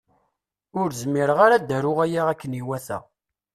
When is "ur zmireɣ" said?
0.79-1.39